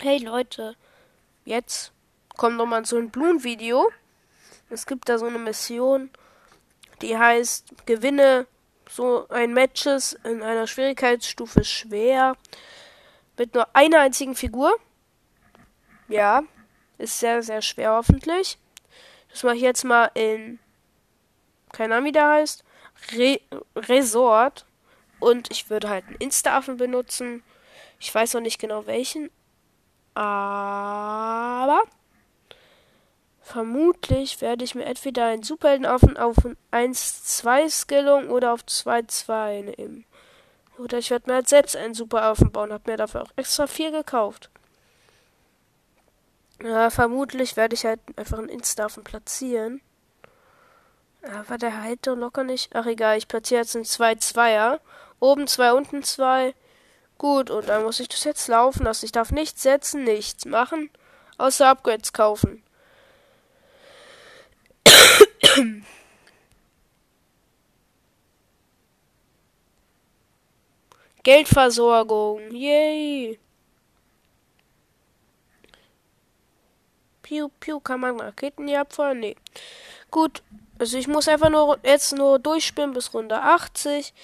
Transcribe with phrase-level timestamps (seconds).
[0.00, 0.76] Hey Leute,
[1.44, 1.90] jetzt
[2.36, 3.90] kommt nochmal so ein Bloon-Video.
[4.70, 6.10] Es gibt da so eine Mission,
[7.02, 8.46] die heißt Gewinne
[8.88, 12.36] so ein Matches in einer Schwierigkeitsstufe schwer
[13.36, 14.72] mit nur einer einzigen Figur.
[16.06, 16.44] Ja,
[16.98, 18.56] ist sehr, sehr schwer hoffentlich.
[19.32, 20.60] Das mache ich jetzt mal in,
[21.72, 22.62] keine Ahnung wie der heißt,
[23.16, 23.40] Re
[23.74, 24.64] Resort.
[25.18, 27.42] Und ich würde halt einen Insta-Affen benutzen.
[27.98, 29.30] Ich weiß noch nicht genau welchen.
[30.18, 31.82] Aber
[33.40, 36.34] vermutlich werde ich mir entweder einen Superheldenaffen auf
[36.72, 40.04] 1-2 Skillung oder auf 2-2 nehmen.
[40.76, 42.72] Oder ich werde mir halt selbst einen Superaffen bauen.
[42.72, 44.50] Hab mir dafür auch extra vier gekauft.
[46.64, 49.80] Ja, vermutlich werde ich halt einfach einen Instaffen platzieren.
[51.22, 52.74] Aber der halt doch locker nicht.
[52.74, 54.80] Ach egal, ich platziere jetzt einen 2-2er.
[55.20, 56.56] Oben zwei, unten zwei.
[57.18, 59.04] Gut, und dann muss ich das jetzt laufen lassen.
[59.04, 60.90] Ich darf nichts setzen, nichts machen,
[61.36, 62.62] außer Upgrades kaufen.
[71.24, 72.52] Geldversorgung.
[72.52, 73.38] Yay.
[77.22, 79.18] Piu, piu, kann man Raketen hier abfeuern?
[79.20, 79.36] Nee.
[80.10, 80.42] Gut,
[80.78, 84.14] also ich muss einfach nur jetzt nur durchspielen bis Runde 80.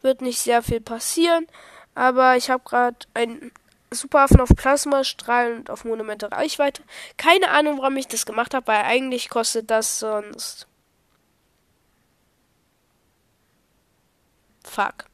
[0.00, 1.46] Wird nicht sehr viel passieren.
[1.94, 3.52] Aber ich habe gerade einen
[3.90, 6.82] Superaffen auf Plasmastrahlen und auf Monumente Reichweite.
[7.16, 10.66] Keine Ahnung, warum ich das gemacht habe, weil eigentlich kostet das sonst.
[14.64, 15.04] Fuck.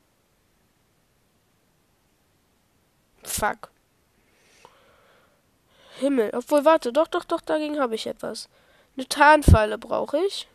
[3.23, 3.71] Fuck.
[5.99, 6.31] Himmel.
[6.35, 8.49] Obwohl, warte, doch, doch, doch, dagegen habe ich etwas.
[8.97, 10.49] Eine Tarnfalle brauche ich.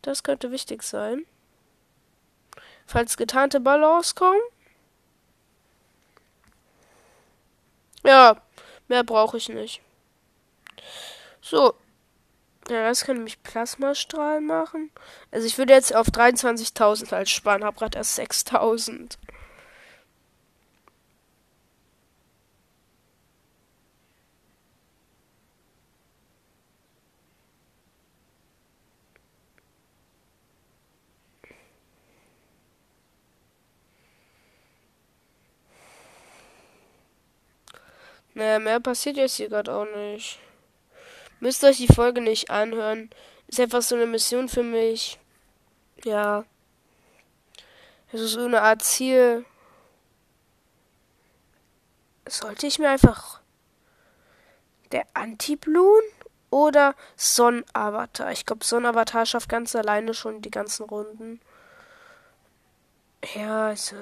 [0.00, 1.26] Das könnte wichtig sein.
[2.86, 4.40] Falls getarnte Ballons kommen.
[8.04, 8.36] Ja,
[8.88, 9.80] mehr brauche ich nicht.
[11.40, 11.74] So.
[12.70, 14.90] Ja, das kann nämlich Plasmastrahlen machen.
[15.30, 17.64] Also ich würde jetzt auf 23.000 halt sparen.
[17.64, 19.18] Hab gerade erst 6.000.
[38.34, 40.40] Naja, mehr passiert jetzt hier gerade auch nicht.
[41.40, 43.10] Müsst euch die Folge nicht anhören.
[43.46, 45.18] Ist einfach so eine Mission für mich.
[46.04, 46.44] Ja.
[48.12, 49.44] Es ist so eine Art Ziel.
[52.26, 53.40] Sollte ich mir einfach
[54.92, 56.02] der Anti-Bloon
[56.50, 58.32] oder Sonnenavatar?
[58.32, 61.40] Ich glaube, Sonnenavatar schafft ganz alleine schon die ganzen Runden.
[63.34, 63.96] Ja, also.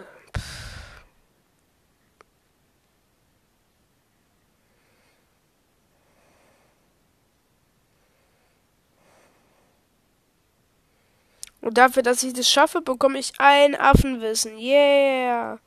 [11.62, 14.58] Und dafür, dass ich das schaffe, bekomme ich ein Affenwissen.
[14.58, 15.60] Yeah.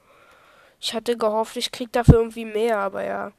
[0.79, 3.31] Ich hatte gehofft, ich krieg dafür irgendwie mehr, aber ja.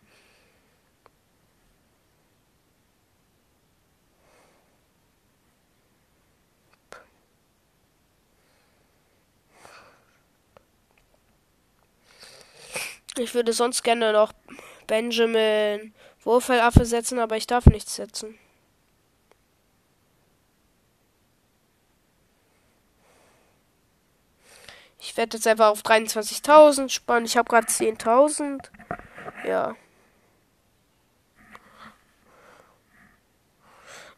[13.19, 14.33] Ich würde sonst gerne noch
[14.87, 18.39] Benjamin Wurfelaffe setzen, aber ich darf nichts setzen.
[25.17, 27.25] Ich werde jetzt einfach auf 23.000 sparen.
[27.25, 28.69] Ich habe gerade 10.000.
[29.47, 29.75] Ja.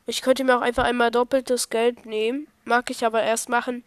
[0.07, 2.49] Ich könnte mir auch einfach einmal doppeltes Geld nehmen.
[2.65, 3.85] Mag ich aber erst machen.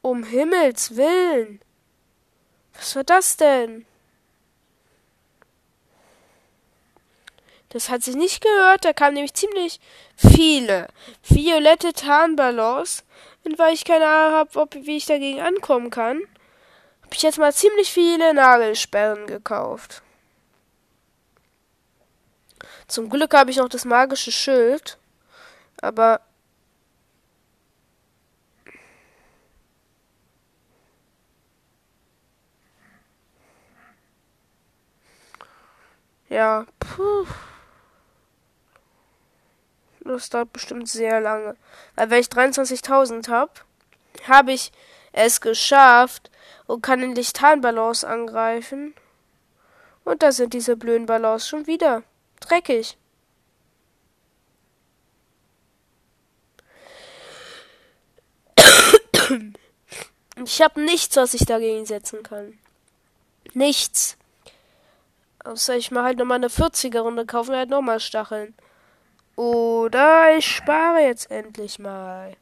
[0.00, 1.60] Um Himmels Willen.
[2.74, 3.84] Was war das denn?
[7.74, 8.84] Das hat sich nicht gehört.
[8.84, 9.80] Da kamen nämlich ziemlich
[10.16, 10.86] viele
[11.28, 13.02] violette Tarnballons.
[13.42, 16.20] Und weil ich keine Ahnung habe, wie ich dagegen ankommen kann,
[17.02, 20.02] habe ich jetzt mal ziemlich viele Nagelsperren gekauft.
[22.86, 24.96] Zum Glück habe ich noch das magische Schild.
[25.82, 26.20] Aber
[36.28, 37.26] ja, puh.
[40.14, 41.56] Das dauert bestimmt sehr lange.
[41.96, 43.50] Weil wenn ich 23.000 habe,
[44.28, 44.70] habe ich
[45.12, 46.30] es geschafft
[46.66, 48.94] und kann den Lichtanbalance angreifen.
[50.04, 52.04] Und da sind diese blöden Ballons schon wieder.
[52.40, 52.96] Dreckig.
[60.44, 62.58] Ich habe nichts, was ich dagegen setzen kann.
[63.52, 64.16] Nichts.
[65.42, 68.54] Außer ich mal halt nochmal eine 40er-Runde kaufen halt nochmal Stacheln.
[69.36, 72.36] Oder ich spare jetzt endlich mal.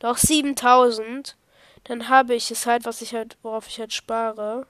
[0.00, 1.36] Doch 7000.
[1.84, 4.66] Dann habe ich es halt, was ich halt, worauf ich halt spare.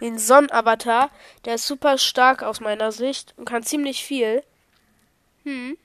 [0.00, 1.10] Den Sonnenavatar.
[1.44, 4.42] Der ist super stark aus meiner Sicht und kann ziemlich viel.
[5.44, 5.76] Hm.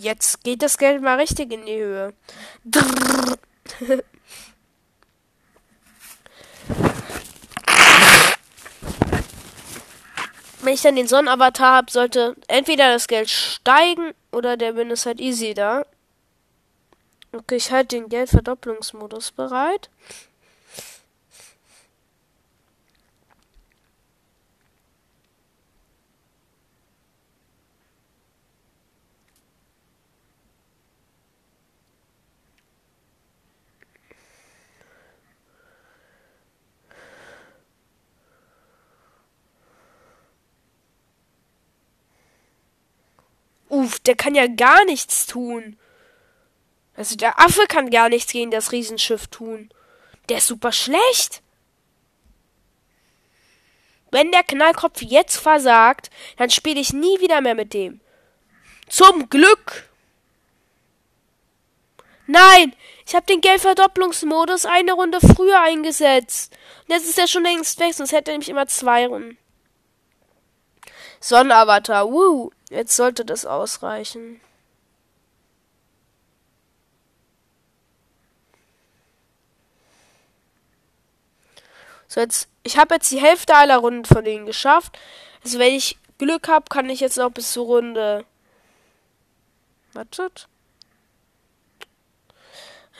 [0.00, 2.14] Jetzt geht das Geld mal richtig in die Höhe.
[10.60, 15.06] Wenn ich dann den Sonnenavatar habe, sollte entweder das Geld steigen oder der Win ist
[15.06, 15.86] halt easy da.
[17.32, 19.90] Okay, ich halte den Geldverdopplungsmodus bereit.
[43.78, 45.78] Uff, der kann ja gar nichts tun.
[46.96, 49.70] Also der Affe kann gar nichts gegen das Riesenschiff tun.
[50.28, 51.42] Der ist super schlecht.
[54.10, 58.00] Wenn der Knallkopf jetzt versagt, dann spiele ich nie wieder mehr mit dem.
[58.88, 59.88] Zum Glück.
[62.26, 62.74] Nein,
[63.06, 66.52] ich habe den Geldverdopplungsmodus eine Runde früher eingesetzt.
[66.88, 69.38] Und jetzt ist er schon längst weg, sonst hätte er nämlich immer zwei Runden.
[71.20, 72.50] Sonnenavatar, wuh.
[72.70, 74.40] Jetzt sollte das ausreichen.
[82.08, 84.98] So, jetzt, ich habe jetzt die Hälfte aller Runden von denen geschafft.
[85.44, 88.24] Also, wenn ich Glück habe, kann ich jetzt noch bis zur Runde.
[89.92, 90.48] Wartet.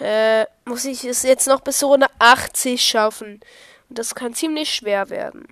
[0.01, 3.41] Äh, muss ich es jetzt noch bis zur Runde 80 schaffen.
[3.89, 5.49] Und das kann ziemlich schwer werden.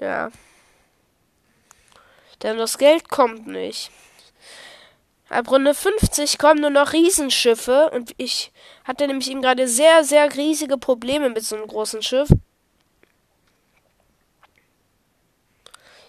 [0.00, 0.30] Ja.
[2.42, 3.90] Denn das Geld kommt nicht.
[5.30, 8.52] Ab Runde 50 kommen nur noch Riesenschiffe und ich
[8.84, 12.28] hatte nämlich eben gerade sehr, sehr riesige Probleme mit so einem großen Schiff.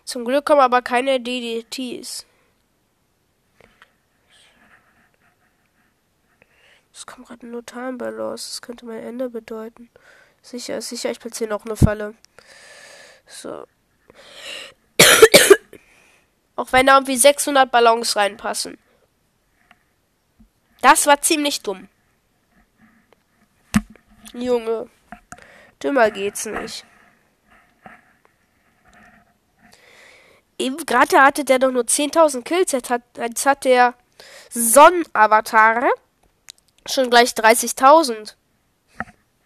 [0.04, 2.26] Zum Glück kommen aber keine DDTs.
[6.94, 8.50] Es kommt gerade ein Notarnball los.
[8.50, 9.90] Das könnte mein Ende bedeuten.
[10.42, 12.14] Sicher, sicher, ich platziere noch eine Falle.
[13.26, 13.66] So.
[16.56, 18.78] Auch wenn da irgendwie 600 Ballons reinpassen.
[20.82, 21.90] Das war ziemlich dumm.
[24.34, 24.90] Junge.
[25.82, 26.86] Dümmer geht's nicht.
[30.58, 32.72] Eben gerade hatte der doch nur 10.000 Kills.
[32.72, 33.94] Jetzt hat, jetzt hat der
[34.50, 35.90] Sonnenavatar
[36.86, 38.36] schon gleich 30.000.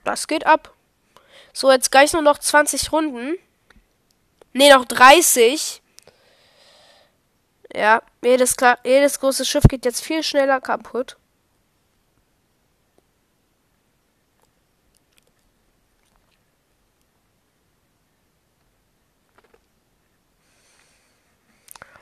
[0.04, 0.74] Das geht ab.
[1.54, 3.38] So, jetzt gleich nur noch 20 Runden.
[4.54, 5.82] Ne, noch 30.
[7.74, 11.18] Ja, jedes, jedes große Schiff geht jetzt viel schneller kaputt.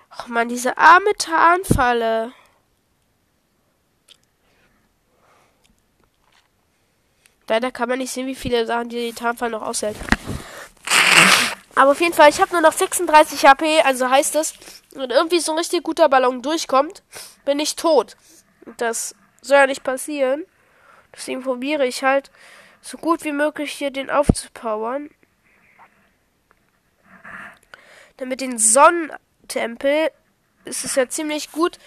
[0.09, 2.33] Ach man, diese arme Tarnfalle.
[7.47, 9.95] Leider kann man nicht sehen, wie viele Sachen die, die Tarnfalle noch aushält.
[11.77, 14.55] Aber auf jeden Fall, ich habe nur noch 36 HP, also heißt es,
[14.93, 17.03] wenn irgendwie so ein richtig guter Ballon durchkommt,
[17.45, 18.17] bin ich tot.
[18.77, 20.43] Das soll ja nicht passieren.
[21.15, 22.31] Deswegen probiere ich halt,
[22.81, 25.11] so gut wie möglich hier den aufzupowern.
[28.17, 30.09] Damit den Sonnentempel
[30.65, 31.77] ist es ja ziemlich gut.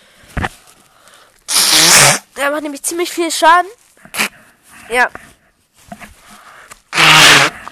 [2.37, 3.71] Er macht nämlich ziemlich viel Schaden.
[4.89, 5.11] Ja.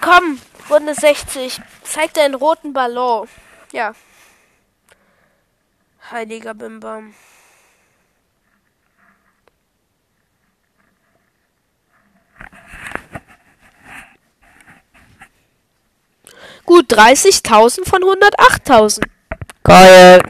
[0.00, 1.60] Komm, Runde 60.
[1.88, 3.26] Zeig deinen roten Ballon.
[3.72, 3.94] Ja.
[6.10, 7.14] Heiliger Bimbam.
[16.66, 19.04] Gut, 30.000 von 108.000.
[19.64, 20.20] Geil.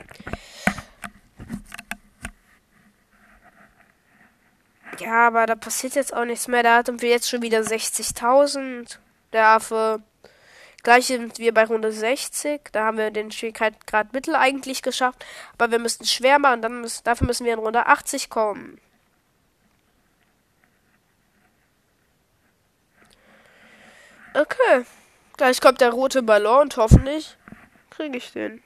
[5.01, 6.63] Ja, aber da passiert jetzt auch nichts mehr.
[6.63, 8.99] Da hatten wir jetzt schon wieder 60.000.
[9.33, 10.01] Der Affe.
[10.83, 12.61] Gleich sind wir bei Runde 60.
[12.73, 15.25] Da haben wir den Schwierigkeitsgrad Mittel eigentlich geschafft.
[15.55, 16.63] Aber wir müssten schwer machen.
[16.63, 18.81] Dann müssen, dafür müssen wir in Runde 80 kommen.
[24.35, 24.85] Okay.
[25.37, 27.37] Gleich kommt der rote Ballon und hoffentlich
[27.91, 28.63] kriege ich den.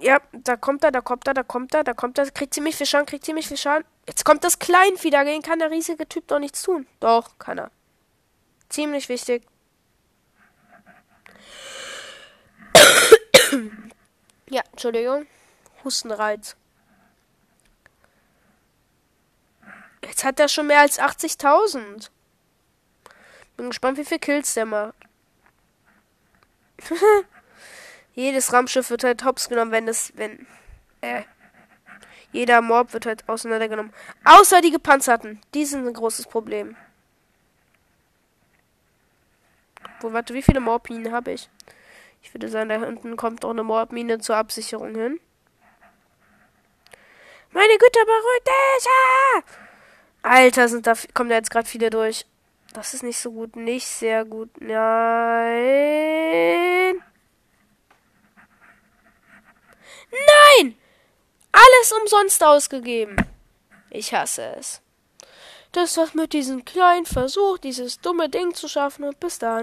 [0.00, 2.30] Ja, da kommt er, da kommt er, da kommt er, da kommt er.
[2.30, 3.84] Kriegt ziemlich viel Schaden, kriegt ziemlich viel Schaden.
[4.06, 6.86] Jetzt kommt das Kleinvieh, dagegen kann der riesige Typ doch nichts tun.
[7.00, 7.70] Doch, kann er.
[8.70, 9.42] Ziemlich wichtig.
[14.48, 15.26] ja, Entschuldigung.
[15.84, 16.56] Hustenreiz.
[20.04, 22.10] Jetzt hat er schon mehr als 80.000.
[23.56, 24.94] Bin gespannt, wie viel Kills der macht.
[28.14, 30.46] Jedes Raumschiff wird halt hops genommen, wenn es, wenn,
[31.00, 31.22] äh,
[32.32, 33.92] jeder Mob wird halt auseinandergenommen.
[34.24, 35.40] Außer die Gepanzerten.
[35.54, 36.76] Die sind ein großes Problem.
[40.00, 41.48] Wo, warte, wie viele Morbminen habe ich?
[42.22, 45.20] Ich würde sagen, da hinten kommt auch eine Morbmine zur Absicherung hin.
[47.52, 48.86] Meine Güte, beruhigt dich!
[48.88, 49.42] Ah!
[50.22, 52.26] Alter, sind da, kommen da jetzt gerade viele durch.
[52.72, 54.50] Das ist nicht so gut, nicht sehr gut.
[54.60, 54.80] Nein!
[60.10, 60.76] Nein!
[61.52, 63.16] Alles umsonst ausgegeben.
[63.90, 64.80] Ich hasse es.
[65.72, 69.58] Das war's mit diesem kleinen Versuch, dieses dumme Ding zu schaffen und bis dann.